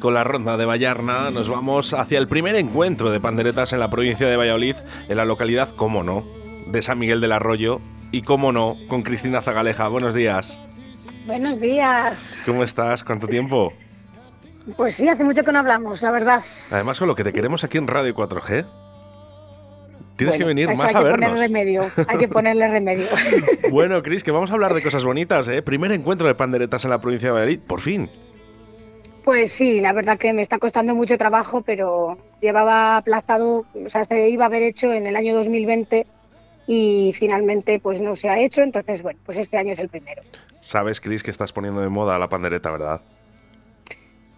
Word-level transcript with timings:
con 0.00 0.14
la 0.14 0.24
ronda 0.24 0.56
de 0.56 0.64
Vallarna 0.64 1.30
nos 1.30 1.48
vamos 1.48 1.92
hacia 1.92 2.18
el 2.18 2.26
primer 2.26 2.56
encuentro 2.56 3.10
de 3.10 3.20
panderetas 3.20 3.72
en 3.72 3.78
la 3.78 3.90
provincia 3.90 4.26
de 4.26 4.36
Valladolid, 4.36 4.74
en 5.08 5.16
la 5.16 5.24
localidad, 5.24 5.68
cómo 5.76 6.02
no, 6.02 6.24
de 6.66 6.82
San 6.82 6.98
Miguel 6.98 7.20
del 7.20 7.32
Arroyo. 7.32 7.80
Y 8.10 8.22
cómo 8.22 8.50
no, 8.50 8.76
con 8.88 9.02
Cristina 9.02 9.40
Zagaleja. 9.40 9.86
Buenos 9.86 10.16
días. 10.16 10.58
Buenos 11.26 11.60
días. 11.60 12.42
¿Cómo 12.44 12.64
estás? 12.64 13.04
¿Cuánto 13.04 13.28
tiempo? 13.28 13.72
Pues 14.76 14.96
sí, 14.96 15.08
hace 15.08 15.22
mucho 15.22 15.44
que 15.44 15.52
no 15.52 15.60
hablamos, 15.60 16.02
la 16.02 16.10
verdad. 16.10 16.42
Además, 16.72 16.98
con 16.98 17.06
lo 17.06 17.14
que 17.14 17.22
te 17.22 17.32
queremos 17.32 17.62
aquí 17.62 17.78
en 17.78 17.86
Radio 17.86 18.12
4G. 18.12 18.66
Tienes 20.16 20.36
que 20.36 20.44
venir 20.44 20.66
más 20.68 20.80
hay 20.80 20.86
a 20.86 20.98
que 20.98 21.04
vernos. 21.04 21.30
Ponerle 21.30 21.46
remedio, 21.46 21.82
hay 22.08 22.18
que 22.18 22.28
ponerle 22.28 22.68
remedio. 22.68 23.06
Bueno, 23.70 24.02
Cris, 24.02 24.24
que 24.24 24.32
vamos 24.32 24.50
a 24.50 24.54
hablar 24.54 24.74
de 24.74 24.82
cosas 24.82 25.04
bonitas, 25.04 25.46
¿eh? 25.46 25.62
Primer 25.62 25.92
encuentro 25.92 26.26
de 26.26 26.34
panderetas 26.34 26.84
en 26.84 26.90
la 26.90 27.00
provincia 27.00 27.28
de 27.28 27.32
Valladolid, 27.32 27.60
por 27.60 27.80
fin. 27.80 28.10
Pues 29.24 29.52
sí, 29.52 29.80
la 29.80 29.92
verdad 29.92 30.18
que 30.18 30.32
me 30.32 30.42
está 30.42 30.58
costando 30.58 30.94
mucho 30.94 31.18
trabajo, 31.18 31.62
pero 31.62 32.16
llevaba 32.40 32.96
aplazado, 32.96 33.66
o 33.74 33.88
sea, 33.88 34.04
se 34.04 34.30
iba 34.30 34.44
a 34.44 34.46
haber 34.46 34.62
hecho 34.62 34.92
en 34.92 35.06
el 35.06 35.16
año 35.16 35.34
2020 35.34 36.06
y 36.66 37.12
finalmente 37.14 37.80
pues 37.80 38.00
no 38.00 38.16
se 38.16 38.28
ha 38.28 38.38
hecho, 38.38 38.62
entonces 38.62 39.02
bueno, 39.02 39.20
pues 39.26 39.38
este 39.38 39.56
año 39.58 39.72
es 39.72 39.78
el 39.80 39.88
primero. 39.88 40.22
Sabes, 40.60 41.00
Cris, 41.00 41.22
que 41.22 41.30
estás 41.30 41.52
poniendo 41.52 41.80
de 41.80 41.88
moda 41.88 42.18
la 42.18 42.28
pandereta, 42.28 42.70
¿verdad? 42.70 43.00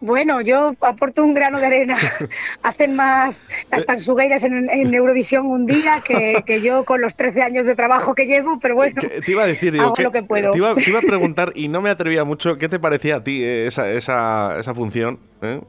Bueno, 0.03 0.41
yo 0.41 0.75
aporto 0.81 1.23
un 1.25 1.33
grano 1.33 1.61
de 1.61 1.67
arena. 1.67 1.97
Hacen 2.63 2.97
más 2.97 3.41
las 3.71 3.87
tansugueiras 3.87 4.43
en, 4.43 4.69
en 4.69 4.93
Eurovisión 4.93 5.47
un 5.47 5.65
día 5.65 6.03
que, 6.05 6.43
que 6.45 6.61
yo 6.61 6.85
con 6.85 7.01
los 7.01 7.15
13 7.15 7.41
años 7.41 7.67
de 7.67 7.77
trabajo 7.77 8.13
que 8.13 8.27
llevo, 8.27 8.59
pero 8.61 8.75
bueno, 8.75 9.01
te 9.01 9.31
iba 9.31 9.45
a 9.45 9.47
decir, 9.47 9.73
digo, 9.73 9.85
hago 9.85 9.95
que- 9.95 10.03
lo 10.03 10.11
que 10.11 10.25
puedo. 10.25 10.51
Te, 10.51 10.59
iba, 10.59 10.75
te 10.75 10.91
iba 10.91 10.99
a 10.99 11.03
preguntar 11.07 11.53
y 11.55 11.69
no 11.69 11.81
me 11.81 11.89
atrevía 11.89 12.25
mucho, 12.25 12.59
¿qué 12.59 12.69
te 12.69 12.81
parecía 12.81 13.17
a 13.17 13.25
ti 13.25 13.45
eh, 13.45 13.67
esa, 13.69 13.89
esa, 13.93 14.59
esa 14.59 14.75
función 14.75 15.21
eh, 15.41 15.61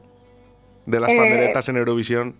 de 0.86 1.00
las 1.00 1.10
Eh, 1.12 1.16
panderetas 1.16 1.68
en 1.68 1.76
Eurovisión? 1.76 2.34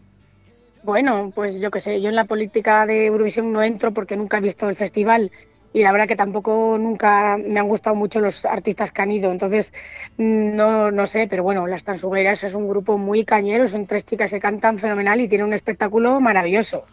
Bueno, 0.83 1.31
pues 1.33 1.61
yo 1.61 1.71
qué 1.71 1.79
sé, 1.79 2.01
yo 2.01 2.09
en 2.09 2.17
la 2.17 2.25
política 2.25 2.87
de 2.87 3.07
Eurovisión 3.07 3.53
no 3.53 3.63
entro 3.63 3.93
porque 3.93 4.17
nunca 4.17 4.39
he 4.39 4.41
visto 4.41 4.69
el 4.69 4.75
festival 4.75 5.31
y 5.75 5.83
la 5.83 5.91
verdad 5.91 6.07
que 6.07 6.15
tampoco 6.15 6.79
nunca 6.79 7.37
me 7.37 7.59
han 7.59 7.67
gustado 7.67 7.97
mucho 7.97 8.21
los 8.21 8.45
artistas 8.45 8.93
que 8.93 9.03
han 9.03 9.11
ido, 9.11 9.33
entonces 9.33 9.75
mm, 10.17 10.55
no, 10.55 10.93
no 10.93 11.05
sé, 11.05 11.27
pero 11.29 11.43
bueno, 11.43 11.67
Las 11.67 11.83
Tansugueras 11.83 12.45
es 12.45 12.55
un 12.55 12.69
grupo 12.69 12.97
muy 12.97 13.25
cañero, 13.25 13.67
son 13.67 13.87
tres 13.87 14.05
chicas 14.05 14.31
que 14.31 14.39
cantan 14.39 14.79
fenomenal 14.79 15.21
y 15.21 15.29
tienen 15.29 15.49
un 15.49 15.53
espectáculo 15.53 16.21
maravilloso. 16.21 16.85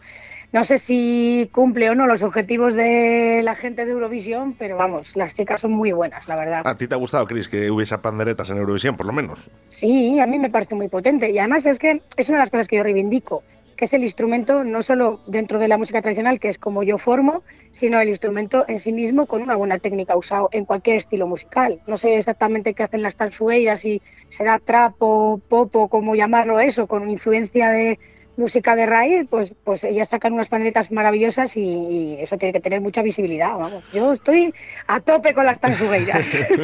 No 0.52 0.64
sé 0.64 0.76
si 0.76 1.48
cumple 1.52 1.88
o 1.88 1.94
no 1.94 2.06
los 2.06 2.22
objetivos 2.22 2.74
de 2.74 3.40
la 3.42 3.54
gente 3.54 3.86
de 3.86 3.92
Eurovisión, 3.92 4.54
pero 4.58 4.76
vamos, 4.76 5.16
las 5.16 5.34
chicas 5.34 5.62
son 5.62 5.72
muy 5.72 5.92
buenas, 5.92 6.28
la 6.28 6.36
verdad. 6.36 6.62
¿A 6.64 6.74
ti 6.74 6.86
te 6.86 6.94
ha 6.94 6.98
gustado, 6.98 7.26
Cris, 7.26 7.48
que 7.48 7.70
hubiese 7.70 7.96
panderetas 7.98 8.50
en 8.50 8.58
Eurovisión, 8.58 8.96
por 8.96 9.06
lo 9.06 9.14
menos? 9.14 9.48
Sí, 9.68 10.20
a 10.20 10.26
mí 10.26 10.38
me 10.38 10.50
parece 10.50 10.74
muy 10.74 10.88
potente. 10.88 11.30
Y 11.30 11.38
además 11.38 11.64
es 11.64 11.78
que 11.78 12.02
es 12.18 12.28
una 12.28 12.38
de 12.38 12.42
las 12.42 12.50
cosas 12.50 12.68
que 12.68 12.76
yo 12.76 12.82
reivindico, 12.82 13.42
que 13.82 13.86
es 13.86 13.94
el 13.94 14.04
instrumento 14.04 14.62
no 14.62 14.80
solo 14.80 15.18
dentro 15.26 15.58
de 15.58 15.66
la 15.66 15.76
música 15.76 16.00
tradicional, 16.00 16.38
que 16.38 16.48
es 16.48 16.56
como 16.56 16.84
yo 16.84 16.98
formo, 16.98 17.42
sino 17.72 18.00
el 18.00 18.10
instrumento 18.10 18.64
en 18.68 18.78
sí 18.78 18.92
mismo 18.92 19.26
con 19.26 19.42
una 19.42 19.56
buena 19.56 19.80
técnica 19.80 20.16
usado 20.16 20.48
en 20.52 20.64
cualquier 20.64 20.98
estilo 20.98 21.26
musical. 21.26 21.80
No 21.88 21.96
sé 21.96 22.16
exactamente 22.16 22.74
qué 22.74 22.84
hacen 22.84 23.02
las 23.02 23.16
tansueiras, 23.16 23.80
si 23.80 24.00
será 24.28 24.60
trap 24.60 24.94
o 25.00 25.38
pop 25.48 25.74
o 25.74 25.88
cómo 25.88 26.14
llamarlo 26.14 26.60
eso, 26.60 26.86
con 26.86 27.10
influencia 27.10 27.70
de 27.70 27.98
música 28.36 28.76
de 28.76 28.86
raíz, 28.86 29.26
pues, 29.28 29.54
pues 29.64 29.84
ellas 29.84 30.08
sacan 30.08 30.32
unas 30.32 30.48
panderetas 30.48 30.90
maravillosas 30.90 31.56
y, 31.56 31.62
y 31.62 32.16
eso 32.20 32.38
tiene 32.38 32.52
que 32.52 32.60
tener 32.60 32.80
mucha 32.80 33.02
visibilidad. 33.02 33.56
Vamos, 33.56 33.84
yo 33.92 34.12
estoy 34.12 34.54
a 34.86 35.00
tope 35.00 35.34
con 35.34 35.44
las 35.44 35.60
tansugueiras. 35.60 36.44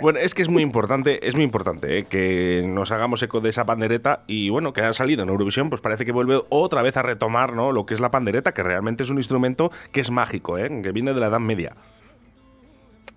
Bueno, 0.00 0.18
es 0.18 0.34
que 0.34 0.40
es 0.40 0.48
muy 0.48 0.62
importante, 0.62 1.26
es 1.26 1.34
muy 1.34 1.44
importante 1.44 1.98
eh, 1.98 2.04
que 2.04 2.62
nos 2.66 2.90
hagamos 2.90 3.22
eco 3.22 3.40
de 3.40 3.50
esa 3.50 3.66
pandereta 3.66 4.22
y 4.26 4.48
bueno, 4.48 4.72
que 4.72 4.80
ha 4.80 4.92
salido 4.92 5.22
en 5.22 5.28
Eurovisión, 5.28 5.68
pues 5.68 5.82
parece 5.82 6.06
que 6.06 6.12
vuelve 6.12 6.40
otra 6.48 6.80
vez 6.80 6.96
a 6.96 7.02
retomar 7.02 7.52
¿no? 7.52 7.72
lo 7.72 7.84
que 7.84 7.94
es 7.94 8.00
la 8.00 8.10
pandereta, 8.10 8.52
que 8.52 8.62
realmente 8.62 9.02
es 9.02 9.10
un 9.10 9.18
instrumento 9.18 9.70
que 9.92 10.00
es 10.00 10.10
mágico, 10.10 10.56
¿eh? 10.56 10.70
que 10.82 10.92
viene 10.92 11.12
de 11.12 11.20
la 11.20 11.26
Edad 11.26 11.40
Media. 11.40 11.76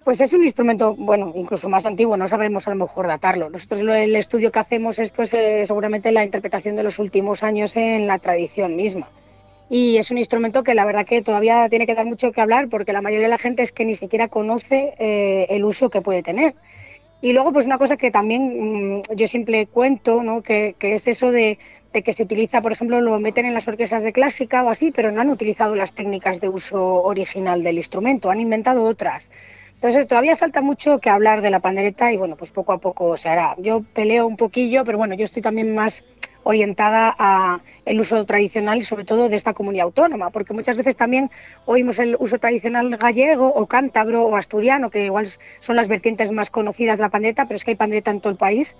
Pues 0.03 0.19
es 0.19 0.33
un 0.33 0.43
instrumento, 0.43 0.95
bueno, 0.95 1.31
incluso 1.33 1.69
más 1.69 1.85
antiguo, 1.85 2.17
no 2.17 2.27
sabremos 2.27 2.67
a 2.67 2.71
lo 2.71 2.75
mejor 2.75 3.07
datarlo. 3.07 3.49
Nosotros 3.49 3.81
el 3.81 4.15
estudio 4.17 4.51
que 4.51 4.59
hacemos 4.59 4.99
es 4.99 5.11
pues 5.11 5.33
eh, 5.33 5.63
seguramente 5.65 6.11
la 6.11 6.25
interpretación 6.25 6.75
de 6.75 6.83
los 6.83 6.99
últimos 6.99 7.41
años 7.41 7.77
en 7.77 8.05
la 8.05 8.19
tradición 8.19 8.75
misma. 8.75 9.09
Y 9.69 9.97
es 9.97 10.11
un 10.11 10.17
instrumento 10.17 10.61
que 10.61 10.75
la 10.75 10.83
verdad 10.83 11.05
que 11.05 11.21
todavía 11.21 11.69
tiene 11.69 11.87
que 11.87 11.95
dar 11.95 12.05
mucho 12.05 12.33
que 12.33 12.41
hablar 12.41 12.67
porque 12.67 12.91
la 12.91 13.01
mayoría 13.01 13.27
de 13.27 13.31
la 13.31 13.37
gente 13.37 13.63
es 13.63 13.71
que 13.71 13.85
ni 13.85 13.95
siquiera 13.95 14.27
conoce 14.27 14.93
eh, 14.99 15.47
el 15.49 15.63
uso 15.63 15.89
que 15.89 16.01
puede 16.01 16.21
tener. 16.21 16.53
Y 17.21 17.31
luego, 17.31 17.53
pues 17.53 17.65
una 17.65 17.77
cosa 17.77 17.95
que 17.95 18.11
también 18.11 18.97
mm, 18.97 19.01
yo 19.15 19.27
siempre 19.27 19.67
cuento, 19.67 20.21
¿no? 20.21 20.41
que, 20.41 20.75
que 20.77 20.95
es 20.95 21.07
eso 21.07 21.31
de, 21.31 21.57
de 21.93 22.01
que 22.03 22.11
se 22.11 22.23
utiliza, 22.23 22.61
por 22.61 22.73
ejemplo, 22.73 22.99
lo 22.99 23.17
meten 23.21 23.45
en 23.45 23.53
las 23.53 23.69
orquestas 23.69 24.03
de 24.03 24.11
clásica 24.11 24.65
o 24.65 24.69
así, 24.69 24.91
pero 24.91 25.13
no 25.13 25.21
han 25.21 25.29
utilizado 25.29 25.75
las 25.75 25.93
técnicas 25.93 26.41
de 26.41 26.49
uso 26.49 27.01
original 27.03 27.63
del 27.63 27.77
instrumento, 27.77 28.29
han 28.29 28.41
inventado 28.41 28.83
otras. 28.83 29.29
Entonces 29.83 30.07
todavía 30.07 30.37
falta 30.37 30.61
mucho 30.61 30.99
que 30.99 31.09
hablar 31.09 31.41
de 31.41 31.49
la 31.49 31.59
pandereta 31.59 32.09
y 32.13 32.15
bueno, 32.15 32.37
pues 32.37 32.51
poco 32.51 32.71
a 32.71 32.77
poco 32.77 33.17
se 33.17 33.27
hará. 33.27 33.53
Yo 33.57 33.83
peleo 33.93 34.25
un 34.25 34.37
poquillo, 34.37 34.85
pero 34.85 34.97
bueno, 34.97 35.13
yo 35.13 35.25
estoy 35.25 35.41
también 35.41 35.75
más 35.75 36.05
orientada 36.43 37.13
a 37.19 37.59
el 37.83 37.99
uso 37.99 38.25
tradicional 38.25 38.77
y 38.77 38.83
sobre 38.83 39.03
todo 39.03 39.27
de 39.27 39.35
esta 39.35 39.53
comunidad 39.53 39.83
autónoma, 39.83 40.29
porque 40.29 40.53
muchas 40.53 40.77
veces 40.77 40.95
también 40.95 41.31
oímos 41.65 41.99
el 41.99 42.15
uso 42.17 42.37
tradicional 42.37 42.95
gallego 42.95 43.53
o 43.53 43.65
cántabro 43.65 44.23
o 44.23 44.37
asturiano, 44.37 44.89
que 44.89 45.03
igual 45.03 45.27
son 45.59 45.75
las 45.75 45.89
vertientes 45.89 46.31
más 46.31 46.49
conocidas 46.49 46.97
de 46.97 47.01
la 47.01 47.09
pandereta, 47.09 47.45
pero 47.45 47.57
es 47.57 47.65
que 47.65 47.71
hay 47.71 47.75
pandereta 47.75 48.09
en 48.09 48.21
todo 48.21 48.31
el 48.31 48.37
país. 48.37 48.77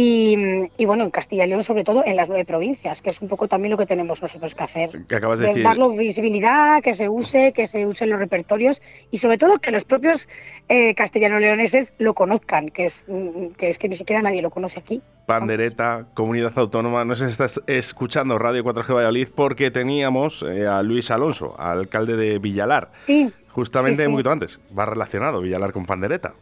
Y, 0.00 0.36
y, 0.76 0.84
bueno, 0.84 1.02
en 1.02 1.10
Castilla 1.10 1.44
y 1.44 1.48
León, 1.48 1.64
sobre 1.64 1.82
todo 1.82 2.04
en 2.06 2.14
las 2.14 2.28
nueve 2.28 2.44
provincias, 2.44 3.02
que 3.02 3.10
es 3.10 3.20
un 3.20 3.26
poco 3.26 3.48
también 3.48 3.72
lo 3.72 3.76
que 3.76 3.84
tenemos 3.84 4.22
nosotros 4.22 4.54
que 4.54 4.62
hacer. 4.62 4.90
Que 5.08 5.16
acabas 5.16 5.40
de 5.40 5.46
De 5.46 5.48
decir. 5.50 5.64
darle 5.64 5.88
visibilidad, 5.98 6.80
que 6.82 6.94
se 6.94 7.08
use, 7.08 7.52
que 7.52 7.66
se 7.66 7.84
usen 7.84 8.08
los 8.10 8.20
repertorios 8.20 8.80
y 9.10 9.16
sobre 9.16 9.38
todo 9.38 9.58
que 9.58 9.72
los 9.72 9.82
propios 9.82 10.28
eh, 10.68 10.94
castellano-leoneses 10.94 11.94
lo 11.98 12.14
conozcan, 12.14 12.68
que 12.68 12.84
es, 12.84 13.08
que 13.56 13.70
es 13.70 13.78
que 13.78 13.88
ni 13.88 13.96
siquiera 13.96 14.22
nadie 14.22 14.40
lo 14.40 14.50
conoce 14.50 14.78
aquí. 14.78 15.02
Pandereta, 15.26 16.06
comunidad 16.14 16.52
autónoma. 16.56 17.04
No 17.04 17.16
sé 17.16 17.24
si 17.24 17.32
estás 17.32 17.60
escuchando 17.66 18.38
Radio 18.38 18.62
4G 18.62 18.94
Valladolid 18.94 19.28
porque 19.34 19.72
teníamos 19.72 20.44
eh, 20.48 20.64
a 20.68 20.80
Luis 20.84 21.10
Alonso, 21.10 21.56
alcalde 21.58 22.16
de 22.16 22.38
Villalar. 22.38 22.92
Sí, 23.06 23.32
Justamente 23.48 23.96
Sí, 23.96 24.02
sí. 24.02 24.06
un 24.06 24.12
poquito 24.12 24.30
antes. 24.30 24.60
Va 24.78 24.86
relacionado 24.86 25.40
Villalar 25.40 25.72
con 25.72 25.84
pandereta. 25.86 26.34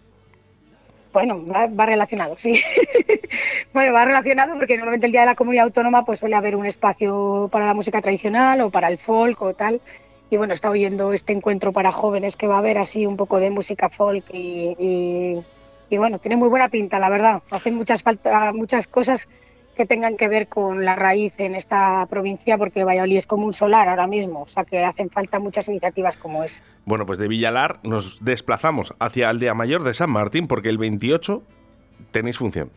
bueno, 1.14 1.42
va, 1.46 1.66
va 1.66 1.86
relacionado, 1.86 2.36
sí. 2.36 2.60
bueno, 3.76 3.92
va 3.92 4.04
relacionado 4.06 4.54
porque 4.56 4.76
normalmente 4.76 5.06
el 5.06 5.12
Día 5.12 5.20
de 5.20 5.26
la 5.26 5.34
Comunidad 5.34 5.66
Autónoma 5.66 6.04
pues 6.04 6.18
suele 6.20 6.34
haber 6.34 6.56
un 6.56 6.64
espacio 6.66 7.48
para 7.52 7.66
la 7.66 7.74
música 7.74 8.00
tradicional 8.00 8.60
o 8.62 8.70
para 8.70 8.88
el 8.88 8.96
folk 8.98 9.40
o 9.42 9.52
tal. 9.54 9.80
Y 10.30 10.36
bueno, 10.38 10.54
está 10.54 10.70
oyendo 10.70 11.12
este 11.12 11.32
encuentro 11.34 11.72
para 11.72 11.92
jóvenes 11.92 12.36
que 12.36 12.46
va 12.46 12.56
a 12.56 12.58
haber 12.58 12.78
así 12.78 13.04
un 13.06 13.16
poco 13.16 13.38
de 13.38 13.50
música 13.50 13.88
folk 13.90 14.24
y, 14.32 14.74
y- 14.78 15.44
y 15.88 15.96
bueno, 15.98 16.18
tiene 16.18 16.36
muy 16.36 16.48
buena 16.48 16.68
pinta, 16.68 16.98
la 16.98 17.08
verdad. 17.10 17.42
Hacen 17.50 17.74
muchas, 17.74 18.02
falta, 18.02 18.52
muchas 18.52 18.88
cosas 18.88 19.28
que 19.76 19.84
tengan 19.86 20.16
que 20.16 20.26
ver 20.26 20.48
con 20.48 20.84
la 20.86 20.96
raíz 20.96 21.38
en 21.38 21.54
esta 21.54 22.06
provincia 22.08 22.56
porque 22.56 22.82
Valladolid 22.82 23.18
es 23.18 23.26
como 23.26 23.44
un 23.44 23.52
solar 23.52 23.88
ahora 23.90 24.06
mismo, 24.06 24.40
o 24.42 24.46
sea 24.48 24.64
que 24.64 24.82
hacen 24.82 25.10
falta 25.10 25.38
muchas 25.38 25.68
iniciativas 25.68 26.16
como 26.16 26.42
es. 26.42 26.62
Bueno, 26.86 27.04
pues 27.04 27.18
de 27.18 27.28
Villalar 27.28 27.78
nos 27.84 28.24
desplazamos 28.24 28.94
hacia 28.98 29.28
Aldea 29.28 29.52
Mayor 29.52 29.84
de 29.84 29.92
San 29.92 30.08
Martín 30.10 30.46
porque 30.48 30.70
el 30.70 30.78
28 30.78 31.42
tenéis 32.10 32.38
función. 32.38 32.70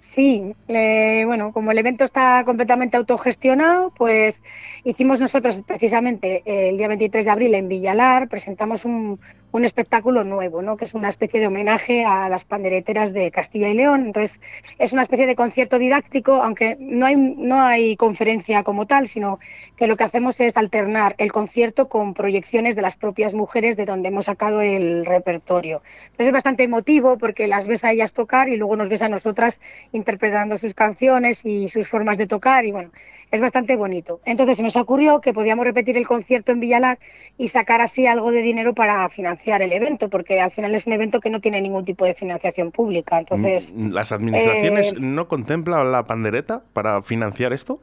Sí, 0.00 0.54
bueno, 0.66 1.52
como 1.52 1.72
el 1.72 1.78
evento 1.78 2.04
está 2.04 2.44
completamente 2.44 2.96
autogestionado, 2.96 3.90
pues 3.90 4.42
hicimos 4.84 5.20
nosotros 5.20 5.62
precisamente 5.66 6.42
el 6.46 6.78
día 6.78 6.88
23 6.88 7.24
de 7.24 7.30
abril 7.30 7.54
en 7.54 7.68
Villalar, 7.68 8.28
presentamos 8.28 8.84
un, 8.84 9.18
un 9.50 9.64
espectáculo 9.64 10.24
nuevo, 10.24 10.62
¿no? 10.62 10.76
que 10.76 10.84
es 10.84 10.94
una 10.94 11.08
especie 11.08 11.40
de 11.40 11.46
homenaje 11.46 12.04
a 12.04 12.28
las 12.28 12.44
pandereteras 12.44 13.12
de 13.12 13.30
Castilla 13.30 13.68
y 13.68 13.74
León. 13.74 14.06
Entonces, 14.06 14.40
es 14.78 14.92
una 14.92 15.02
especie 15.02 15.26
de 15.26 15.34
concierto 15.34 15.78
didáctico, 15.78 16.34
aunque 16.34 16.76
no 16.78 17.06
hay, 17.06 17.16
no 17.16 17.60
hay 17.60 17.96
conferencia 17.96 18.62
como 18.62 18.86
tal, 18.86 19.08
sino 19.08 19.38
que 19.76 19.86
lo 19.86 19.96
que 19.96 20.04
hacemos 20.04 20.38
es 20.40 20.56
alternar 20.56 21.14
el 21.18 21.32
concierto 21.32 21.88
con 21.88 22.14
proyecciones 22.14 22.76
de 22.76 22.82
las 22.82 22.96
propias 22.96 23.32
mujeres 23.32 23.76
de 23.76 23.86
donde 23.86 24.08
hemos 24.08 24.26
sacado 24.26 24.60
el 24.60 25.06
repertorio. 25.06 25.82
Entonces, 26.04 26.26
es 26.26 26.32
bastante 26.32 26.64
emotivo 26.64 27.16
porque 27.16 27.46
las 27.46 27.66
ves 27.66 27.84
a 27.84 27.92
ellas 27.92 28.12
tocar 28.12 28.48
y 28.48 28.56
luego 28.56 28.76
nos 28.76 28.88
ves 28.88 29.02
a 29.02 29.08
nosotras 29.08 29.60
interpretando 29.92 30.58
sus 30.58 30.74
canciones 30.74 31.44
y 31.46 31.68
sus 31.68 31.88
formas 31.88 32.18
de 32.18 32.26
tocar 32.26 32.66
y 32.66 32.72
bueno, 32.72 32.90
es 33.30 33.40
bastante 33.40 33.76
bonito. 33.76 34.20
Entonces 34.24 34.56
se 34.56 34.62
nos 34.62 34.76
ocurrió 34.76 35.20
que 35.20 35.32
podíamos 35.32 35.64
repetir 35.64 35.96
el 35.96 36.06
concierto 36.06 36.52
en 36.52 36.60
Villalar 36.60 36.98
y 37.36 37.48
sacar 37.48 37.80
así 37.80 38.06
algo 38.06 38.30
de 38.30 38.42
dinero 38.42 38.74
para 38.74 39.08
financiar 39.08 39.37
el 39.46 39.72
evento, 39.72 40.08
porque 40.08 40.40
al 40.40 40.50
final 40.50 40.74
es 40.74 40.86
un 40.86 40.92
evento 40.92 41.20
que 41.20 41.30
no 41.30 41.40
tiene 41.40 41.60
ningún 41.60 41.84
tipo 41.84 42.04
de 42.04 42.14
financiación 42.14 42.70
pública. 42.70 43.18
Entonces, 43.18 43.74
Mm, 43.74 43.90
¿Las 43.92 44.12
administraciones 44.12 44.92
eh, 44.92 44.96
no 44.98 45.28
contemplan 45.28 45.90
la 45.92 46.04
pandereta 46.04 46.62
para 46.72 47.02
financiar 47.02 47.52
esto? 47.52 47.80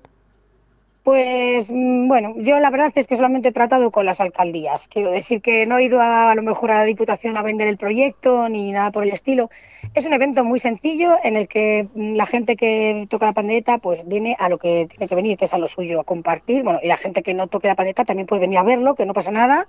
Pues 1.03 1.69
mm, 1.71 2.07
bueno, 2.07 2.33
yo 2.37 2.59
la 2.59 2.69
verdad 2.71 2.91
es 2.95 3.07
que 3.07 3.15
solamente 3.15 3.49
he 3.49 3.51
tratado 3.51 3.91
con 3.91 4.05
las 4.05 4.19
alcaldías. 4.19 4.87
Quiero 4.87 5.11
decir 5.11 5.41
que 5.41 5.65
no 5.65 5.77
he 5.77 5.83
ido 5.85 6.01
a, 6.01 6.31
a 6.31 6.35
lo 6.35 6.41
mejor 6.41 6.71
a 6.71 6.77
la 6.77 6.83
Diputación 6.83 7.37
a 7.37 7.43
vender 7.43 7.67
el 7.67 7.77
proyecto 7.77 8.49
ni 8.49 8.71
nada 8.71 8.91
por 8.91 9.03
el 9.03 9.11
estilo. 9.11 9.49
Es 9.93 10.05
un 10.05 10.13
evento 10.13 10.43
muy 10.43 10.59
sencillo 10.59 11.17
en 11.23 11.35
el 11.35 11.47
que 11.47 11.87
la 11.95 12.25
gente 12.25 12.55
que 12.55 13.05
toca 13.09 13.27
la 13.27 13.33
pandereta 13.33 13.77
pues 13.77 14.07
viene 14.07 14.35
a 14.39 14.49
lo 14.49 14.57
que 14.57 14.87
tiene 14.89 15.07
que 15.07 15.15
venir, 15.15 15.37
que 15.37 15.45
es 15.45 15.53
a 15.53 15.57
lo 15.57 15.67
suyo, 15.67 15.99
a 16.01 16.03
compartir. 16.03 16.63
Bueno, 16.63 16.79
y 16.81 16.87
la 16.87 16.97
gente 16.97 17.23
que 17.23 17.33
no 17.33 17.47
toque 17.47 17.67
la 17.67 17.75
pandereta 17.75 18.05
también 18.05 18.25
puede 18.27 18.41
venir 18.41 18.57
a 18.57 18.63
verlo, 18.63 18.95
que 18.95 19.05
no 19.05 19.13
pasa 19.13 19.31
nada. 19.31 19.67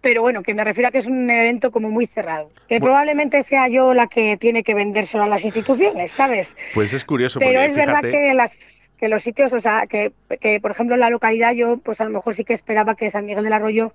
Pero 0.00 0.22
bueno, 0.22 0.42
que 0.42 0.54
me 0.54 0.64
refiero 0.64 0.88
a 0.88 0.90
que 0.90 0.98
es 0.98 1.06
un 1.06 1.28
evento 1.30 1.70
como 1.70 1.90
muy 1.90 2.06
cerrado. 2.06 2.50
Que 2.68 2.80
probablemente 2.80 3.42
sea 3.42 3.68
yo 3.68 3.94
la 3.94 4.06
que 4.06 4.36
tiene 4.36 4.62
que 4.62 4.74
vendérselo 4.74 5.24
a 5.24 5.28
las 5.28 5.44
instituciones, 5.44 6.12
¿sabes? 6.12 6.56
Pues 6.74 6.92
es 6.92 7.04
curioso 7.04 7.38
Pero 7.38 7.52
porque 7.52 7.66
es 7.66 7.74
verdad 7.76 8.00
que, 8.02 8.34
la- 8.34 8.50
que 8.98 9.08
los 9.08 9.22
sitios, 9.22 9.52
o 9.52 9.60
sea, 9.60 9.86
que, 9.86 10.12
que 10.40 10.60
por 10.60 10.70
ejemplo 10.72 10.94
en 10.94 11.00
la 11.00 11.10
localidad 11.10 11.52
yo 11.52 11.78
pues 11.78 12.00
a 12.00 12.04
lo 12.04 12.10
mejor 12.10 12.34
sí 12.34 12.44
que 12.44 12.54
esperaba 12.54 12.94
que 12.96 13.10
San 13.10 13.24
Miguel 13.26 13.44
del 13.44 13.52
Arroyo 13.52 13.94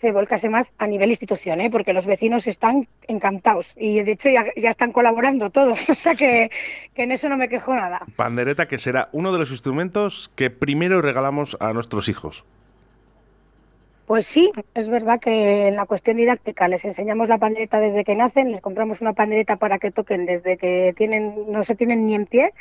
se 0.00 0.12
volcase 0.12 0.48
más 0.48 0.72
a 0.78 0.86
nivel 0.86 1.10
institución, 1.10 1.60
¿eh? 1.60 1.70
porque 1.70 1.92
los 1.92 2.06
vecinos 2.06 2.46
están 2.46 2.88
encantados 3.06 3.74
y 3.76 4.02
de 4.02 4.12
hecho 4.12 4.30
ya, 4.30 4.46
ya 4.56 4.70
están 4.70 4.92
colaborando 4.92 5.50
todos, 5.50 5.90
o 5.90 5.94
sea 5.94 6.14
que, 6.14 6.50
que 6.94 7.02
en 7.02 7.12
eso 7.12 7.28
no 7.28 7.36
me 7.36 7.48
quejo 7.48 7.74
nada. 7.74 8.02
pandereta 8.16 8.66
que 8.66 8.78
será 8.78 9.08
uno 9.12 9.32
de 9.32 9.38
los 9.38 9.50
instrumentos 9.50 10.30
que 10.34 10.50
primero 10.50 11.02
regalamos 11.02 11.56
a 11.60 11.72
nuestros 11.72 12.08
hijos. 12.08 12.44
Pues 14.06 14.26
sí, 14.26 14.50
es 14.74 14.88
verdad 14.88 15.20
que 15.20 15.68
en 15.68 15.76
la 15.76 15.86
cuestión 15.86 16.16
didáctica 16.16 16.66
les 16.66 16.84
enseñamos 16.84 17.28
la 17.28 17.38
pandereta 17.38 17.78
desde 17.78 18.02
que 18.02 18.16
nacen, 18.16 18.50
les 18.50 18.60
compramos 18.60 19.00
una 19.02 19.12
pandereta 19.12 19.54
para 19.54 19.78
que 19.78 19.92
toquen 19.92 20.26
desde 20.26 20.56
que 20.56 20.92
tienen, 20.96 21.44
no 21.48 21.62
se 21.62 21.76
tienen 21.76 22.06
ni 22.06 22.16
en 22.16 22.26
pie, 22.26 22.52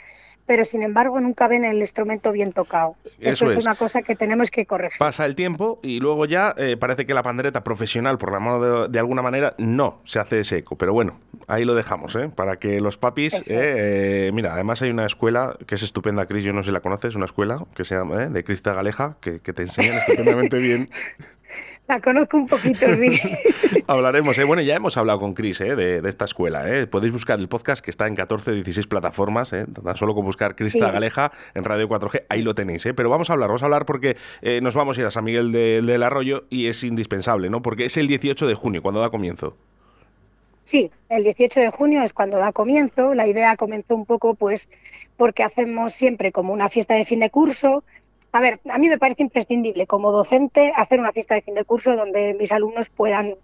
pero 0.50 0.66
sin 0.66 0.82
embargo 0.82 1.20
nunca 1.20 1.48
ven 1.48 1.64
el 1.64 1.78
instrumento 1.78 2.32
bien 2.32 2.54
tocado. 2.54 2.96
Eso 3.20 3.46
Eso, 3.46 3.46
es 3.46 3.58
es. 3.58 3.64
una 3.64 3.76
cosa 3.76 4.02
que 4.02 4.16
tenemos 4.16 4.50
que 4.50 4.66
corregir. 4.66 4.98
Pasa 4.98 5.28
el 5.28 5.36
tiempo 5.36 5.78
y 5.84 6.00
luego 6.00 6.26
ya 6.26 6.56
eh, 6.58 6.76
parece 6.76 7.06
que 7.06 7.14
la 7.14 7.22
pandereta 7.22 7.64
profesional, 7.64 8.18
por 8.18 8.32
la 8.32 8.40
mano 8.40 8.60
de, 8.60 8.88
de 8.88 8.98
alguna 8.98 9.22
manera, 9.22 9.54
no 9.60 10.02
se 10.06 10.18
hace 10.18 10.40
ese 10.40 10.58
eco. 10.58 10.76
Pero 10.76 10.92
bueno, 10.92 11.20
ahí 11.46 11.66
lo 11.66 11.76
dejamos, 11.76 12.16
¿eh? 12.16 12.32
Para 12.34 12.58
que 12.58 12.82
los 12.82 12.98
papis. 12.98 13.36
Eh, 13.36 13.44
eh, 13.48 14.32
mira, 14.34 14.56
además 14.56 14.82
hay 14.82 14.90
una 14.90 15.06
escuela 15.06 15.56
que 15.68 15.76
es 15.76 15.84
estupenda, 15.84 16.26
Cris, 16.26 16.44
yo 16.44 16.52
no 16.52 16.64
sé 16.64 16.70
si 16.70 16.74
la 16.74 16.80
conoces, 16.80 17.14
una 17.14 17.26
escuela 17.26 17.64
que 17.76 17.84
se 17.84 17.94
llama 17.94 18.24
¿eh? 18.24 18.30
de 18.30 18.44
Crista 18.44 18.74
Galeja, 18.74 19.18
que, 19.22 19.42
que 19.42 19.54
te 19.54 19.62
enseñan 19.62 19.98
estupendamente 19.98 20.58
bien. 20.58 20.90
La 21.90 22.00
conozco 22.00 22.38
un 22.38 22.48
poquito, 22.48 22.86
sí. 22.96 23.20
Hablaremos, 23.88 24.38
¿eh? 24.38 24.44
Bueno, 24.44 24.62
ya 24.62 24.76
hemos 24.76 24.96
hablado 24.96 25.20
con 25.20 25.34
Cris 25.34 25.60
¿eh? 25.62 25.76
de, 25.76 26.02
de 26.04 26.10
esta 26.10 26.26
escuela. 26.26 26.70
¿eh? 26.72 26.86
Podéis 26.86 27.12
buscar 27.12 27.40
el 27.40 27.48
podcast 27.50 27.84
que 27.84 27.90
está 27.90 28.06
en 28.06 28.14
14, 28.14 28.52
16 28.54 28.86
plataformas. 28.86 29.52
¿eh? 29.54 29.66
Tan 29.84 29.98
solo 29.98 30.14
con 30.14 30.24
buscar 30.24 30.56
Crista 30.56 30.86
Sí. 30.86 30.92
Galeja 30.94 31.32
en 31.56 31.64
Radio 31.64 31.90
4G, 31.90 32.26
ahí 32.30 32.44
lo 32.44 32.54
tenéis. 32.54 32.86
¿eh? 32.86 32.94
Pero 32.94 33.10
vamos 33.10 33.32
a 33.32 33.34
hablar, 33.34 33.50
vamos 33.50 33.64
a 33.64 33.66
hablar 33.66 33.88
porque 33.88 34.18
eh, 34.44 34.62
nos 34.62 34.76
vamos 34.76 34.98
a 34.98 35.02
ir 35.02 35.08
a 35.08 35.12
San 35.12 35.24
Miguel 35.24 35.52
de- 35.52 35.82
del 35.82 36.04
Arroyo 36.04 36.46
y 36.52 36.68
es 36.68 36.84
indispensable, 36.84 37.50
¿no? 37.50 37.64
Porque 37.64 37.86
es 37.86 37.98
el 37.98 38.08
18 38.08 38.46
de 38.46 38.54
junio, 38.54 38.84
cuando 38.84 39.02
da 39.02 39.10
comienzo. 39.10 39.58
Sí, 40.62 40.92
el 41.10 41.24
18 41.24 41.60
de 41.62 41.70
junio 41.72 42.04
es 42.04 42.14
cuando 42.14 42.38
da 42.38 42.52
comienzo. 42.52 43.16
La 43.16 43.28
idea 43.28 43.56
comenzó 43.58 43.96
un 43.96 44.06
poco, 44.06 44.36
pues, 44.36 44.70
porque 45.18 45.42
hacemos 45.42 45.94
siempre 45.94 46.32
como 46.32 46.54
una 46.54 46.70
fiesta 46.70 46.94
de 46.94 47.06
fin 47.06 47.22
de 47.22 47.32
curso. 47.32 47.84
A 48.32 48.42
ver, 48.42 48.60
a 48.70 48.78
mí 48.78 48.90
me 48.90 49.00
parece 49.00 49.24
imprescindible 49.24 49.88
como 49.88 50.12
docente 50.12 50.72
hacer 50.76 51.00
una 51.00 51.12
fiesta 51.12 51.36
de 51.36 51.42
fin 51.42 51.56
de 51.56 51.66
curso 51.66 51.96
donde 51.96 52.36
mis 52.36 52.52
alumnos 52.52 52.90
puedan 52.90 53.36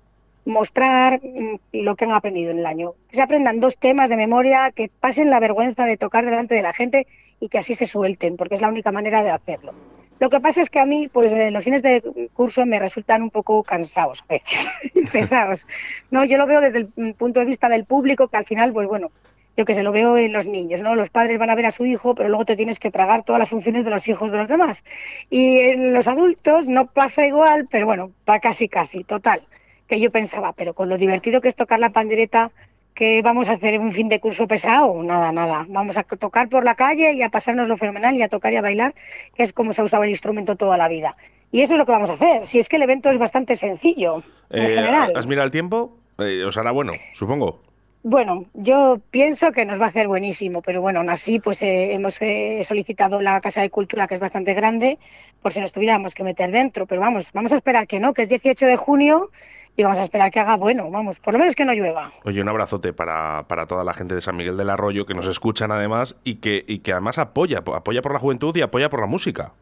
mostrar 0.46 1.20
mm, 1.24 1.56
lo 1.74 1.96
que 1.96 2.06
han 2.06 2.12
aprendido 2.12 2.52
en 2.52 2.60
el 2.60 2.66
año. 2.66 2.94
Que 3.10 3.16
se 3.16 3.22
aprendan 3.22 3.60
dos 3.60 3.78
temas 3.78 4.10
de 4.10 4.16
memoria, 4.16 4.72
que 4.72 4.90
pasen 5.00 5.30
la 5.30 5.40
vergüenza 5.40 5.86
de 5.86 5.98
tocar 5.98 6.24
delante 6.26 6.56
de 6.56 6.62
la 6.62 6.74
gente 6.74 7.08
y 7.40 7.50
que 7.50 7.58
así 7.58 7.74
se 7.74 7.88
suelten, 7.88 8.38
porque 8.38 8.56
es 8.56 8.62
la 8.62 8.70
única 8.70 8.92
manera 8.92 9.24
de 9.24 9.32
hacerlo. 9.32 9.74
Lo 10.20 10.30
que 10.30 10.40
pasa 10.40 10.62
es 10.62 10.70
que 10.70 10.80
a 10.80 10.86
mí, 10.86 11.10
pues 11.12 11.34
eh, 11.34 11.52
los 11.52 11.64
fines 11.64 11.82
de 11.82 12.30
curso 12.34 12.66
me 12.66 12.80
resultan 12.80 13.22
un 13.22 13.32
poco 13.32 13.64
cansados 13.64 14.24
pesados. 15.12 15.68
No, 16.10 16.24
yo 16.24 16.38
lo 16.38 16.48
veo 16.48 16.62
desde 16.62 16.78
el 16.78 16.90
mm, 16.96 17.12
punto 17.14 17.40
de 17.40 17.48
vista 17.48 17.68
del 17.68 17.86
público, 17.86 18.28
que 18.28 18.38
al 18.38 18.46
final, 18.46 18.72
pues 18.72 18.88
bueno, 18.88 19.12
yo 19.58 19.66
que 19.66 19.76
se 19.76 19.84
lo 19.84 19.92
veo 19.92 20.18
en 20.18 20.34
los 20.34 20.48
niños, 20.48 20.82
¿no? 20.82 20.96
Los 20.96 21.10
padres 21.10 21.40
van 21.40 21.50
a 21.50 21.56
ver 21.56 21.66
a 21.66 21.72
su 21.72 21.86
hijo, 21.86 22.14
pero 22.16 22.30
luego 22.30 22.46
te 22.46 22.56
tienes 22.56 22.80
que 22.80 22.92
tragar 22.92 23.24
todas 23.24 23.40
las 23.40 23.50
funciones 23.50 23.84
de 23.86 23.90
los 23.92 24.08
hijos 24.08 24.32
de 24.32 24.38
los 24.38 24.48
demás. 24.50 24.84
Y 25.30 25.60
en 25.60 25.94
los 25.94 26.08
adultos 26.08 26.68
no 26.68 26.88
pasa 26.88 27.26
igual, 27.26 27.68
pero 27.70 27.86
bueno, 27.86 28.12
va 28.30 28.40
casi 28.40 28.68
casi, 28.68 29.04
total. 29.04 29.42
Que 29.88 30.00
yo 30.00 30.12
pensaba, 30.12 30.54
pero 30.54 30.74
con 30.74 30.90
lo 30.90 30.98
divertido 30.98 31.42
que 31.42 31.48
es 31.48 31.56
tocar 31.56 31.80
la 31.80 31.92
pandereta, 31.92 32.52
¿qué 32.94 33.22
vamos 33.22 33.50
a 33.50 33.54
hacer 33.54 33.80
un 33.80 33.92
fin 33.92 34.10
de 34.10 34.20
curso 34.20 34.48
pesado? 34.48 35.02
Nada, 35.04 35.32
nada. 35.32 35.66
Vamos 35.70 35.98
a 35.98 36.04
tocar 36.04 36.50
por 36.50 36.64
la 36.64 36.76
calle 36.76 37.14
y 37.14 37.22
a 37.22 37.30
pasarnos 37.30 37.68
lo 37.68 37.78
fenomenal 37.78 38.16
y 38.16 38.22
a 38.24 38.30
tocar 38.30 38.52
y 38.54 38.58
a 38.58 38.62
bailar, 38.62 38.94
que 39.36 39.44
es 39.44 39.54
como 39.54 39.74
se 39.74 39.82
ha 39.82 39.86
usado 39.86 40.04
el 40.04 40.10
instrumento 40.10 40.56
toda 40.56 40.78
la 40.78 40.88
vida. 40.90 41.16
Y 41.52 41.62
eso 41.62 41.74
es 41.76 41.80
lo 41.80 41.86
que 41.86 41.92
vamos 41.92 42.10
a 42.10 42.14
hacer. 42.14 42.46
Si 42.46 42.60
es 42.60 42.68
que 42.68 42.76
el 42.78 42.82
evento 42.82 43.10
es 43.10 43.18
bastante 43.18 43.56
sencillo, 43.56 44.24
en 44.50 44.66
Eh, 44.66 44.70
general. 44.70 45.14
¿Has 45.16 45.28
mirado 45.28 45.46
el 45.46 45.52
tiempo? 45.52 45.98
Eh, 46.18 46.44
os 46.46 46.58
hará 46.58 46.72
bueno, 46.72 46.94
supongo. 47.14 47.62
Bueno, 48.08 48.46
yo 48.54 49.00
pienso 49.10 49.52
que 49.52 49.66
nos 49.66 49.82
va 49.82 49.86
a 49.86 49.88
hacer 49.88 50.08
buenísimo, 50.08 50.62
pero 50.62 50.80
bueno, 50.80 51.00
aún 51.00 51.10
así, 51.10 51.40
pues 51.40 51.64
eh, 51.64 51.96
hemos 51.96 52.22
eh, 52.22 52.62
solicitado 52.64 53.20
la 53.20 53.42
Casa 53.42 53.62
de 53.62 53.72
Cultura, 53.72 54.06
que 54.06 54.14
es 54.14 54.20
bastante 54.20 54.54
grande, 54.54 55.00
por 55.42 55.52
si 55.52 55.60
nos 55.60 55.74
tuviéramos 55.74 56.14
que 56.14 56.24
meter 56.24 56.52
dentro, 56.52 56.86
pero 56.86 57.02
vamos, 57.02 57.34
vamos 57.34 57.52
a 57.52 57.56
esperar 57.56 57.88
que 57.88 58.00
no, 58.00 58.14
que 58.14 58.22
es 58.22 58.30
18 58.30 58.68
de 58.68 58.78
junio 58.78 59.32
y 59.76 59.82
vamos 59.82 59.98
a 59.98 60.04
esperar 60.04 60.30
que 60.30 60.40
haga 60.40 60.56
bueno, 60.56 60.92
vamos, 60.92 61.20
por 61.20 61.34
lo 61.34 61.40
menos 61.40 61.56
que 61.56 61.66
no 61.66 61.74
llueva. 61.74 62.12
Oye, 62.26 62.40
un 62.44 62.48
abrazote 62.48 62.94
para, 62.94 63.48
para 63.48 63.66
toda 63.66 63.84
la 63.84 63.96
gente 63.96 64.14
de 64.14 64.22
San 64.22 64.38
Miguel 64.38 64.56
del 64.56 64.70
Arroyo 64.70 65.08
que 65.08 65.16
nos 65.16 65.26
escuchan 65.26 65.72
además 65.72 66.16
y 66.24 66.36
que, 66.36 66.64
y 66.68 66.80
que 66.80 66.92
además 66.92 67.18
apoya, 67.18 67.64
apoya 67.66 68.04
por 68.04 68.14
la 68.14 68.20
juventud 68.20 68.56
y 68.56 68.62
apoya 68.62 68.92
por 68.92 69.00
la 69.00 69.08
música. 69.08 69.54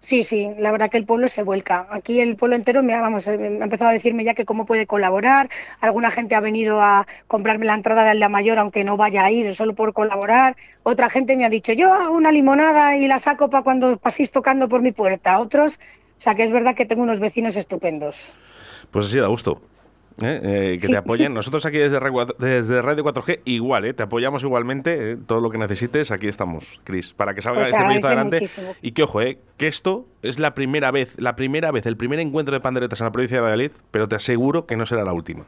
Sí, 0.00 0.22
sí, 0.22 0.48
la 0.58 0.70
verdad 0.70 0.90
que 0.90 0.96
el 0.96 1.04
pueblo 1.04 1.28
se 1.28 1.42
vuelca. 1.42 1.86
Aquí 1.90 2.20
el 2.20 2.36
pueblo 2.36 2.54
entero 2.54 2.82
me 2.84 2.94
ha, 2.94 3.00
vamos, 3.00 3.26
eh, 3.26 3.32
ha 3.32 3.64
empezado 3.64 3.90
a 3.90 3.92
decirme 3.92 4.24
ya 4.24 4.34
que 4.34 4.44
cómo 4.44 4.64
puede 4.64 4.86
colaborar. 4.86 5.48
Alguna 5.80 6.10
gente 6.12 6.36
ha 6.36 6.40
venido 6.40 6.80
a 6.80 7.06
comprarme 7.26 7.66
la 7.66 7.74
entrada 7.74 8.04
de 8.04 8.10
Aldea 8.10 8.28
Mayor, 8.28 8.58
aunque 8.60 8.84
no 8.84 8.96
vaya 8.96 9.24
a 9.24 9.30
ir, 9.30 9.54
solo 9.56 9.74
por 9.74 9.92
colaborar. 9.92 10.56
Otra 10.84 11.10
gente 11.10 11.36
me 11.36 11.44
ha 11.44 11.50
dicho, 11.50 11.72
yo 11.72 11.92
hago 11.92 12.14
una 12.14 12.30
limonada 12.30 12.96
y 12.96 13.08
la 13.08 13.18
saco 13.18 13.50
para 13.50 13.64
cuando 13.64 13.98
paséis 13.98 14.30
tocando 14.30 14.68
por 14.68 14.82
mi 14.82 14.92
puerta. 14.92 15.40
Otros, 15.40 15.80
o 16.16 16.20
sea 16.20 16.36
que 16.36 16.44
es 16.44 16.52
verdad 16.52 16.76
que 16.76 16.86
tengo 16.86 17.02
unos 17.02 17.18
vecinos 17.18 17.56
estupendos. 17.56 18.36
Pues 18.92 19.06
así 19.06 19.18
da 19.18 19.26
gusto. 19.26 19.60
¿Eh? 20.20 20.40
Eh, 20.42 20.78
que 20.80 20.86
Sí. 20.86 20.92
te 20.92 20.96
apoyen. 20.98 21.34
Nosotros 21.34 21.64
aquí 21.66 21.78
desde, 21.78 21.98
Radio 22.00 22.12
4 22.14 22.36
desde 22.38 22.82
Radio 22.82 23.04
4G, 23.04 23.40
igual, 23.44 23.84
¿eh? 23.84 23.94
te 23.94 24.02
apoyamos 24.02 24.42
igualmente. 24.42 25.12
¿eh? 25.12 25.16
Todo 25.26 25.40
lo 25.40 25.50
que 25.50 25.58
necesites, 25.58 26.10
aquí 26.10 26.28
estamos, 26.28 26.80
Cris, 26.84 27.12
para 27.14 27.34
que 27.34 27.42
salga 27.42 27.60
Pues 27.60 27.70
este 27.70 27.82
proyecto 27.82 28.06
adelante. 28.06 28.36
muchísimo. 28.40 28.74
Y 28.82 28.92
que 28.92 29.02
ojo, 29.04 29.20
¿eh? 29.22 29.38
que 29.56 29.66
esto 29.68 30.06
es 30.22 30.38
la 30.38 30.54
primera 30.54 30.90
vez, 30.90 31.14
la 31.18 31.36
primera 31.36 31.70
vez, 31.70 31.86
el 31.86 31.96
primer 31.96 32.18
encuentro 32.20 32.54
de 32.54 32.60
panderetas 32.60 33.00
en 33.00 33.06
la 33.06 33.12
provincia 33.12 33.36
de 33.38 33.42
Valladolid, 33.42 33.70
pero 33.90 34.08
te 34.08 34.16
aseguro 34.16 34.66
que 34.66 34.76
no 34.76 34.86
será 34.86 35.04
la 35.04 35.12
última. 35.12 35.46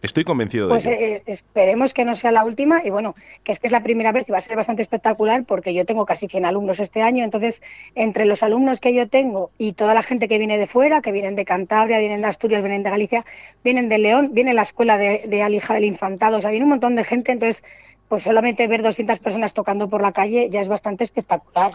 Estoy 0.00 0.22
convencido 0.22 0.66
de 0.68 0.74
Pues 0.74 0.86
ello. 0.86 0.96
eh, 0.96 1.22
esperemos 1.26 1.92
que 1.92 2.04
no 2.04 2.14
sea 2.14 2.30
la 2.30 2.44
última 2.44 2.84
y 2.84 2.90
bueno, 2.90 3.16
que 3.42 3.50
es 3.50 3.58
que 3.58 3.66
es 3.66 3.72
la 3.72 3.82
primera 3.82 4.12
vez 4.12 4.28
y 4.28 4.32
va 4.32 4.38
a 4.38 4.40
ser 4.40 4.56
bastante 4.56 4.80
espectacular 4.82 5.44
porque 5.44 5.74
yo 5.74 5.84
tengo 5.84 6.06
casi 6.06 6.28
100 6.28 6.44
alumnos 6.44 6.78
este 6.78 7.02
año, 7.02 7.24
entonces 7.24 7.62
entre 7.96 8.24
los 8.24 8.44
alumnos 8.44 8.80
que 8.80 8.94
yo 8.94 9.08
tengo 9.08 9.50
y 9.58 9.72
toda 9.72 9.94
la 9.94 10.02
gente 10.04 10.28
que 10.28 10.38
viene 10.38 10.56
de 10.56 10.68
fuera, 10.68 11.02
que 11.02 11.10
vienen 11.10 11.34
de 11.34 11.44
Cantabria, 11.44 11.98
vienen 11.98 12.20
de 12.20 12.28
Asturias, 12.28 12.62
vienen 12.62 12.84
de 12.84 12.90
Galicia, 12.90 13.24
vienen 13.64 13.88
de 13.88 13.98
León, 13.98 14.30
viene 14.32 14.54
la 14.54 14.62
escuela 14.62 14.98
de, 14.98 15.24
de 15.26 15.42
Alija 15.42 15.74
del 15.74 15.84
Infantado, 15.84 16.38
o 16.38 16.40
sea, 16.40 16.50
viene 16.50 16.64
un 16.64 16.70
montón 16.70 16.94
de 16.94 17.02
gente, 17.02 17.32
entonces 17.32 17.64
pues 18.08 18.22
solamente 18.22 18.66
ver 18.68 18.82
200 18.82 19.18
personas 19.18 19.52
tocando 19.52 19.88
por 19.90 20.00
la 20.00 20.12
calle 20.12 20.48
ya 20.50 20.60
es 20.60 20.68
bastante 20.68 21.02
espectacular. 21.04 21.72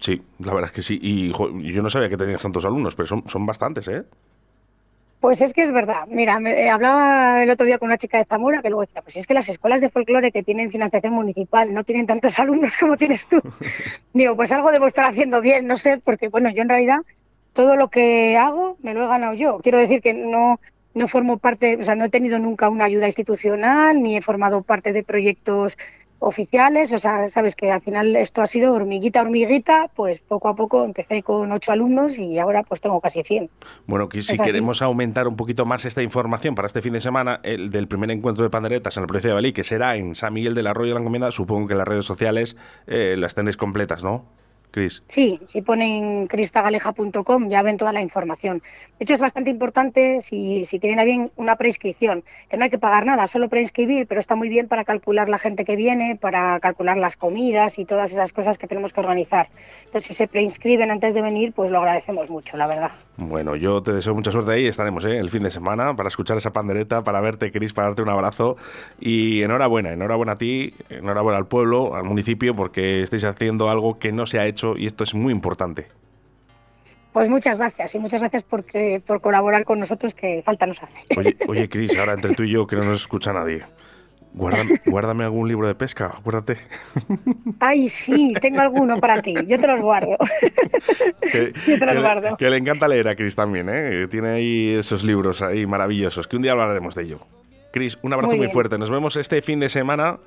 Sí, 0.00 0.20
la 0.40 0.52
verdad 0.54 0.70
es 0.70 0.74
que 0.76 0.82
sí. 0.82 0.98
Y 1.00 1.32
jo, 1.32 1.50
yo 1.60 1.82
no 1.82 1.88
sabía 1.88 2.08
que 2.08 2.16
tenías 2.16 2.42
tantos 2.42 2.64
alumnos, 2.64 2.94
pero 2.94 3.06
son, 3.06 3.26
son 3.26 3.46
bastantes, 3.46 3.88
¿eh? 3.88 4.02
Pues 5.20 5.42
es 5.42 5.52
que 5.52 5.62
es 5.62 5.70
verdad. 5.70 6.06
Mira, 6.08 6.40
me, 6.40 6.64
eh, 6.64 6.70
hablaba 6.70 7.42
el 7.42 7.50
otro 7.50 7.66
día 7.66 7.78
con 7.78 7.88
una 7.88 7.98
chica 7.98 8.16
de 8.16 8.24
Zamora 8.24 8.62
que 8.62 8.70
luego 8.70 8.82
decía, 8.82 9.02
pues 9.02 9.16
es 9.18 9.26
que 9.26 9.34
las 9.34 9.50
escuelas 9.50 9.82
de 9.82 9.90
folclore 9.90 10.32
que 10.32 10.42
tienen 10.42 10.70
financiación 10.70 11.12
municipal 11.12 11.74
no 11.74 11.84
tienen 11.84 12.06
tantos 12.06 12.38
alumnos 12.40 12.76
como 12.78 12.96
tienes 12.96 13.26
tú. 13.26 13.40
Digo, 14.14 14.34
pues 14.34 14.50
algo 14.52 14.72
debo 14.72 14.86
estar 14.86 15.04
haciendo 15.04 15.42
bien, 15.42 15.66
no 15.66 15.76
sé, 15.76 15.98
porque 15.98 16.28
bueno, 16.28 16.50
yo 16.50 16.62
en 16.62 16.70
realidad 16.70 17.00
todo 17.52 17.76
lo 17.76 17.88
que 17.88 18.38
hago 18.38 18.78
me 18.82 18.94
lo 18.94 19.04
he 19.04 19.08
ganado 19.08 19.34
yo. 19.34 19.58
Quiero 19.58 19.78
decir 19.78 20.00
que 20.00 20.14
no, 20.14 20.58
no 20.94 21.06
formo 21.06 21.36
parte, 21.36 21.76
o 21.76 21.82
sea, 21.82 21.94
no 21.94 22.06
he 22.06 22.10
tenido 22.10 22.38
nunca 22.38 22.70
una 22.70 22.84
ayuda 22.84 23.06
institucional, 23.06 24.02
ni 24.02 24.16
he 24.16 24.22
formado 24.22 24.62
parte 24.62 24.94
de 24.94 25.02
proyectos 25.02 25.76
oficiales, 26.20 26.92
o 26.92 26.98
sea, 26.98 27.28
sabes 27.28 27.56
que 27.56 27.70
al 27.72 27.80
final 27.80 28.14
esto 28.14 28.42
ha 28.42 28.46
sido 28.46 28.72
hormiguita, 28.74 29.22
hormiguita, 29.22 29.90
pues 29.94 30.20
poco 30.20 30.48
a 30.48 30.54
poco 30.54 30.84
empecé 30.84 31.22
con 31.22 31.50
ocho 31.50 31.72
alumnos 31.72 32.18
y 32.18 32.38
ahora 32.38 32.62
pues 32.62 32.80
tengo 32.80 33.00
casi 33.00 33.22
100. 33.22 33.50
Bueno, 33.86 34.08
que 34.08 34.22
si 34.22 34.34
Es 34.34 34.40
así. 34.40 34.48
queremos 34.50 34.82
aumentar 34.82 35.26
un 35.26 35.36
poquito 35.36 35.66
más 35.66 35.84
esta 35.84 36.02
información 36.02 36.54
para 36.54 36.66
este 36.66 36.82
fin 36.82 36.92
de 36.92 37.00
semana, 37.00 37.40
el 37.42 37.70
del 37.70 37.88
primer 37.88 38.10
encuentro 38.10 38.44
de 38.44 38.50
panderetas 38.50 38.96
en 38.96 39.02
la 39.02 39.06
provincia 39.06 39.30
de 39.30 39.34
Valí, 39.34 39.52
que 39.52 39.64
será 39.64 39.96
en 39.96 40.14
San 40.14 40.32
Miguel 40.34 40.54
del 40.54 40.66
Arroyo 40.66 40.90
de 40.90 40.94
la 40.94 41.00
Encomienda, 41.00 41.30
supongo 41.32 41.66
que 41.66 41.74
las 41.74 41.88
redes 41.88 42.04
sociales 42.04 42.56
eh, 42.86 43.16
las 43.18 43.34
tenéis 43.34 43.56
completas, 43.56 44.04
¿no? 44.04 44.26
Cris. 44.70 45.02
Sí, 45.08 45.40
si 45.46 45.62
ponen 45.62 46.26
cristagaleja.com 46.26 47.48
ya 47.48 47.62
ven 47.62 47.76
toda 47.76 47.92
la 47.92 48.00
información. 48.00 48.62
De 48.98 49.04
hecho, 49.04 49.14
es 49.14 49.20
bastante 49.20 49.50
importante 49.50 50.20
si, 50.20 50.64
si 50.64 50.78
tienen 50.78 51.00
a 51.00 51.04
bien 51.04 51.30
una 51.36 51.56
preinscripción, 51.56 52.24
que 52.48 52.56
no 52.56 52.64
hay 52.64 52.70
que 52.70 52.78
pagar 52.78 53.06
nada, 53.06 53.26
solo 53.26 53.48
preinscribir, 53.48 54.06
pero 54.06 54.20
está 54.20 54.34
muy 54.34 54.48
bien 54.48 54.68
para 54.68 54.84
calcular 54.84 55.28
la 55.28 55.38
gente 55.38 55.64
que 55.64 55.76
viene, 55.76 56.16
para 56.16 56.58
calcular 56.60 56.96
las 56.96 57.16
comidas 57.16 57.78
y 57.78 57.84
todas 57.84 58.12
esas 58.12 58.32
cosas 58.32 58.58
que 58.58 58.66
tenemos 58.66 58.92
que 58.92 59.00
organizar. 59.00 59.48
Entonces, 59.86 60.04
si 60.08 60.14
se 60.14 60.28
preinscriben 60.28 60.90
antes 60.90 61.14
de 61.14 61.22
venir, 61.22 61.52
pues 61.52 61.70
lo 61.70 61.78
agradecemos 61.78 62.30
mucho, 62.30 62.56
la 62.56 62.66
verdad. 62.66 62.90
Bueno, 63.16 63.54
yo 63.54 63.82
te 63.82 63.92
deseo 63.92 64.14
mucha 64.14 64.32
suerte 64.32 64.52
ahí. 64.52 64.66
Estaremos 64.66 65.04
¿eh? 65.04 65.18
el 65.18 65.28
fin 65.30 65.42
de 65.42 65.50
semana 65.50 65.94
para 65.94 66.08
escuchar 66.08 66.38
esa 66.38 66.52
pandereta, 66.52 67.04
para 67.04 67.20
verte, 67.20 67.52
Cris, 67.52 67.72
para 67.72 67.88
darte 67.88 68.02
un 68.02 68.08
abrazo. 68.08 68.56
Y 68.98 69.42
enhorabuena, 69.42 69.92
enhorabuena 69.92 70.32
a 70.32 70.38
ti, 70.38 70.74
enhorabuena 70.88 71.36
al 71.36 71.46
pueblo, 71.46 71.94
al 71.94 72.04
municipio, 72.04 72.56
porque 72.56 73.02
estáis 73.02 73.24
haciendo 73.24 73.68
algo 73.68 73.98
que 73.98 74.12
no 74.12 74.26
se 74.26 74.38
ha 74.38 74.46
hecho 74.46 74.59
y 74.76 74.86
esto 74.86 75.04
es 75.04 75.14
muy 75.14 75.32
importante. 75.32 75.88
Pues 77.12 77.28
muchas 77.28 77.58
gracias 77.58 77.94
y 77.94 77.98
muchas 77.98 78.20
gracias 78.20 78.44
por, 78.44 78.64
por 79.04 79.20
colaborar 79.20 79.64
con 79.64 79.80
nosotros, 79.80 80.14
que 80.14 80.42
falta 80.44 80.66
nos 80.66 80.82
hace. 80.82 80.98
Oye, 81.16 81.36
oye 81.48 81.68
Cris, 81.70 81.98
ahora 81.98 82.12
entre 82.12 82.34
tú 82.34 82.44
y 82.44 82.50
yo, 82.50 82.66
que 82.66 82.76
no 82.76 82.84
nos 82.84 83.00
escucha 83.00 83.32
nadie. 83.32 83.64
Guárdame, 84.32 84.80
guárdame, 84.86 85.24
algún 85.24 85.48
libro 85.48 85.66
de 85.66 85.74
pesca, 85.74 86.14
acuérdate. 86.16 86.58
Ay, 87.58 87.88
sí, 87.88 88.32
tengo 88.40 88.60
alguno 88.60 88.98
para 88.98 89.20
ti. 89.20 89.34
Yo 89.46 89.58
te 89.58 89.66
los 89.66 89.80
guardo. 89.80 90.16
Que, 91.20 91.52
Yo 91.66 91.78
te 91.80 91.86
los 91.86 91.94
que 91.96 92.00
guardo. 92.00 92.30
Le, 92.30 92.36
que 92.36 92.48
le 92.48 92.56
encanta 92.56 92.86
leer 92.86 93.08
a 93.08 93.16
Cris 93.16 93.34
también, 93.34 93.68
¿eh? 93.68 94.06
Tiene 94.08 94.28
ahí 94.28 94.74
esos 94.74 95.02
libros 95.02 95.42
ahí 95.42 95.66
maravillosos, 95.66 96.28
que 96.28 96.36
un 96.36 96.42
día 96.42 96.52
hablaremos 96.52 96.94
de 96.94 97.02
ello. 97.02 97.20
Cris, 97.72 97.98
un 98.02 98.12
abrazo 98.12 98.36
muy, 98.36 98.46
muy 98.46 98.52
fuerte. 98.52 98.78
Nos 98.78 98.90
vemos 98.90 99.16
este 99.16 99.42
fin 99.42 99.58
de 99.58 99.68
semana. 99.68 100.18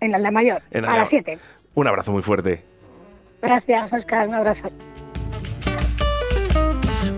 En 0.00 0.10
la 0.10 0.30
Mayor, 0.32 0.62
a 0.72 0.80
las 0.80 1.08
7. 1.08 1.38
Un 1.74 1.86
abrazo 1.86 2.10
muy 2.10 2.22
fuerte. 2.22 2.64
Gracias, 3.46 3.92
Oscar. 3.92 4.26
Un 4.26 4.34
abrazo. 4.34 4.72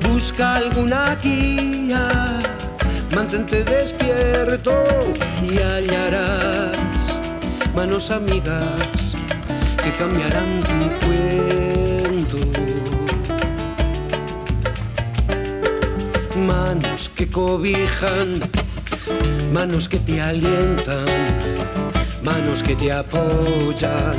Busca 0.07 0.57
alguna 0.57 1.15
guía, 1.23 2.11
mantente 3.15 3.65
despierto 3.65 4.73
y 5.43 5.59
hallarás 5.59 7.23
manos 7.75 8.11
amigas 8.11 9.17
que 9.83 9.91
cambiarán 9.93 10.61
tu 10.69 11.07
cuento. 11.07 12.39
Manos 16.37 17.09
que 17.09 17.27
cobijan, 17.31 18.41
manos 19.51 19.89
que 19.89 19.99
te 19.99 20.21
alientan, 20.21 21.07
manos 22.23 22.63
que 22.63 22.75
te 22.77 22.93
apoyan 22.93 24.17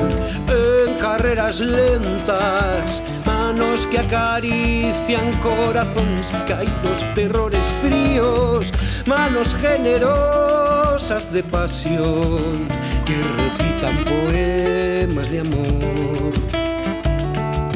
carreras 1.00 1.60
lentas, 1.60 3.02
manos 3.26 3.88
que 3.88 4.00
acarician 4.00 5.32
corazones 5.42 6.32
caídos, 6.48 7.04
terrores 7.16 7.74
fríos, 7.82 8.72
manos 9.06 9.56
generosas 9.56 11.32
de 11.32 11.44
pasión 11.44 12.68
que 13.06 13.16
recitan 13.38 13.96
poemas 14.06 15.32
de 15.32 15.40
amor. 15.40 16.69